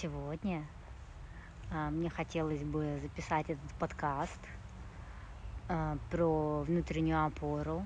[0.00, 0.64] Сегодня
[1.72, 4.38] а, мне хотелось бы записать этот подкаст
[5.68, 7.84] а, про внутреннюю опору,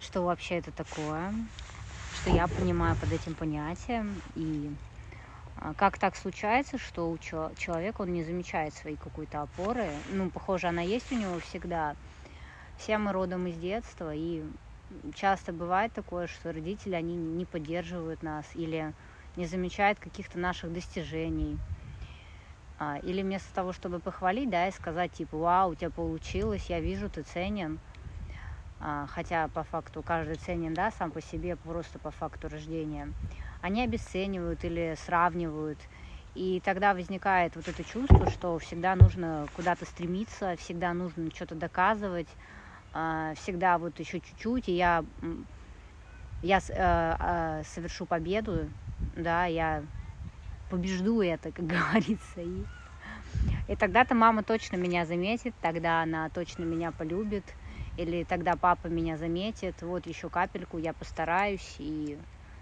[0.00, 1.32] что вообще это такое,
[2.16, 4.74] что я понимаю под этим понятием и
[5.56, 9.88] а, как так случается, что у человека он не замечает своей какой-то опоры.
[10.10, 11.94] Ну, похоже, она есть у него всегда.
[12.76, 14.42] Все мы родом из детства, и
[15.14, 18.92] часто бывает такое, что родители, они не поддерживают нас или
[19.36, 21.58] не замечают каких-то наших достижений.
[22.78, 26.80] А, или вместо того, чтобы похвалить, да, и сказать, типа, вау, у тебя получилось, я
[26.80, 27.78] вижу, ты ценен.
[28.80, 33.12] А, хотя по факту каждый ценен, да, сам по себе, просто по факту рождения.
[33.60, 35.78] Они обесценивают или сравнивают.
[36.34, 42.28] И тогда возникает вот это чувство, что всегда нужно куда-то стремиться, всегда нужно что-то доказывать,
[42.92, 45.04] а, всегда вот еще чуть-чуть, и я,
[46.42, 48.68] я э, совершу победу,
[49.16, 49.84] да, я
[50.68, 52.64] побежду это, как говорится, и,
[53.68, 57.44] и тогда-то мама точно меня заметит, тогда она точно меня полюбит,
[57.96, 62.18] или тогда папа меня заметит, вот еще капельку, я постараюсь, и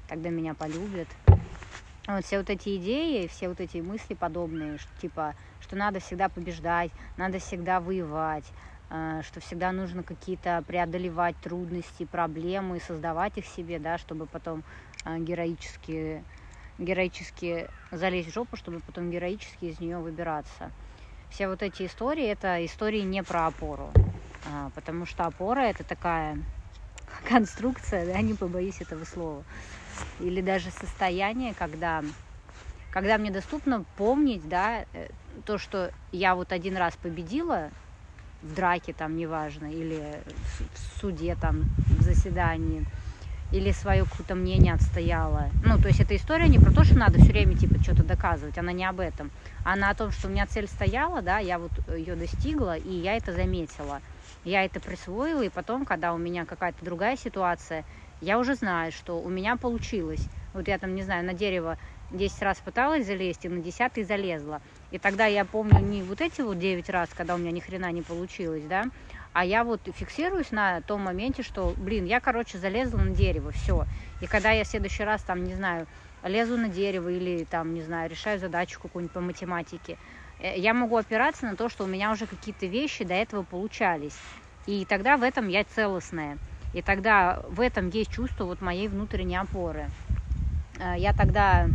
[0.06, 1.08] тогда меня полюбят.
[2.08, 6.28] Вот все вот эти идеи, все вот эти мысли подобные, что, типа, что надо всегда
[6.28, 8.44] побеждать, надо всегда воевать,
[9.22, 14.62] что всегда нужно какие-то преодолевать трудности, проблемы, создавать их себе, да, чтобы потом
[15.06, 16.22] э, героически,
[16.78, 20.70] героически залезть в жопу, чтобы потом героически из нее выбираться.
[21.30, 23.90] Все вот эти истории, это истории не про опору,
[24.52, 26.36] а, потому что опора это такая
[27.28, 29.42] конструкция, да, не побоюсь этого слова,
[30.20, 32.04] или даже состояние, когда,
[32.90, 35.08] когда мне доступно помнить, да, э,
[35.46, 37.70] то, что я вот один раз победила,
[38.42, 40.20] в драке там, неважно, или
[40.74, 41.62] в суде там,
[41.98, 42.84] в заседании,
[43.52, 45.50] или свое какое-то мнение отстояла.
[45.64, 48.58] Ну, то есть эта история не про то, что надо все время, типа, что-то доказывать,
[48.58, 49.30] она не об этом.
[49.64, 53.16] Она о том, что у меня цель стояла, да, я вот ее достигла, и я
[53.16, 54.00] это заметила.
[54.44, 57.84] Я это присвоила, и потом, когда у меня какая-то другая ситуация,
[58.20, 60.26] я уже знаю, что у меня получилось.
[60.54, 61.78] Вот я там, не знаю, на дерево
[62.10, 64.60] 10 раз пыталась залезть, и на 10 залезла.
[64.92, 67.90] И тогда я помню не вот эти вот 9 раз, когда у меня ни хрена
[67.90, 68.84] не получилось, да,
[69.32, 73.86] а я вот фиксируюсь на том моменте, что, блин, я, короче, залезла на дерево, все.
[74.20, 75.86] И когда я в следующий раз, там, не знаю,
[76.22, 79.96] лезу на дерево или, там, не знаю, решаю задачу какую-нибудь по математике,
[80.38, 84.16] э, я могу опираться на то, что у меня уже какие-то вещи до этого получались.
[84.66, 86.36] И тогда в этом я целостная.
[86.74, 89.88] И тогда в этом есть чувство вот моей внутренней опоры.
[90.78, 91.68] Э, я тогда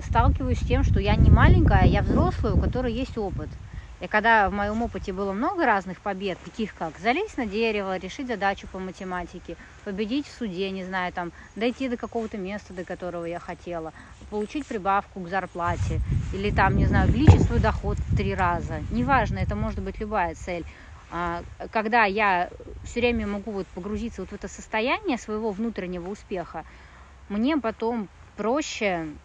[0.00, 3.58] сталкиваюсь с тем, что я не маленькая, я взрослая, у которой есть опыт.
[4.00, 8.28] И когда в моем опыте было много разных побед, таких как залезть на дерево, решить
[8.28, 13.24] задачу по математике, победить в суде, не знаю, там, дойти до какого-то места, до которого
[13.26, 13.92] я хотела,
[14.28, 16.00] получить прибавку к зарплате,
[16.30, 18.80] или там, не знаю, увеличить свой доход в три раза.
[18.88, 20.66] Неважно, это может быть любая цель.
[21.10, 22.50] А, когда я
[22.84, 26.64] все время могу вот погрузиться вот в это состояние своего внутреннего успеха,
[27.28, 29.18] мне потом проще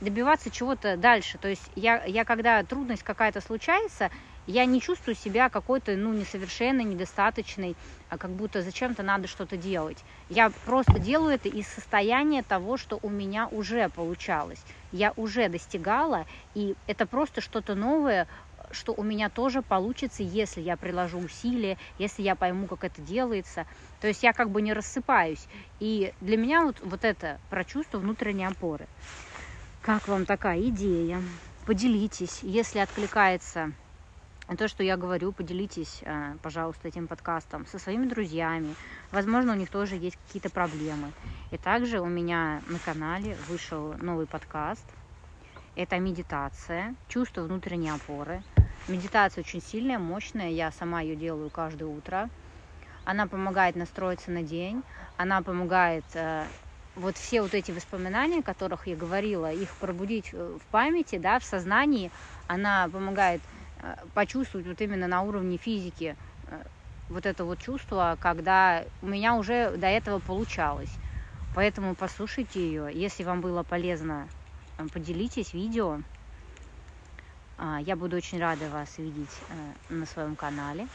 [0.00, 1.38] добиваться чего-то дальше.
[1.38, 4.10] То есть я, я когда трудность какая-то случается,
[4.46, 7.78] я не чувствую себя какой-то, ну, несовершенной, недостаточной,
[8.08, 10.04] а как будто зачем-то надо что-то делать.
[10.28, 14.66] Я просто делаю это из состояния того, что у меня уже получалось.
[14.90, 18.28] Я уже достигала, и это просто что-то новое,
[18.74, 23.66] что у меня тоже получится, если я приложу усилия, если я пойму, как это делается.
[24.00, 25.46] То есть я как бы не рассыпаюсь.
[25.80, 28.86] И для меня вот, вот это про чувство внутренней опоры.
[29.82, 31.22] Как вам такая идея?
[31.66, 33.72] Поделитесь, если откликается
[34.58, 38.74] то, что я говорю, поделитесь, э, пожалуйста, этим подкастом со своими друзьями.
[39.10, 41.12] Возможно, у них тоже есть какие-то проблемы.
[41.50, 44.84] И также у меня на канале вышел новый подкаст.
[45.76, 48.42] Это медитация, чувство внутренней опоры.
[48.86, 50.50] Медитация очень сильная, мощная.
[50.50, 52.28] Я сама ее делаю каждое утро.
[53.06, 54.82] Она помогает настроиться на день.
[55.16, 56.44] Она помогает э,
[56.94, 61.38] вот все вот эти воспоминания, о которых я говорила, их пробудить э, в памяти, да,
[61.38, 62.10] в сознании.
[62.46, 63.40] Она помогает
[63.82, 66.14] э, почувствовать вот именно на уровне физики
[66.48, 66.62] э,
[67.08, 70.94] вот это вот чувство, когда у меня уже до этого получалось.
[71.54, 72.90] Поэтому послушайте ее.
[72.92, 74.28] Если вам было полезно,
[74.76, 76.00] э, поделитесь видео.
[77.56, 80.88] А, я буду очень рада вас видеть э, на своем канале.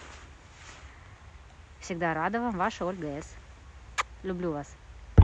[1.80, 3.34] Всегда рада вам, ваша Ольга С.
[4.24, 4.68] Люблю вас.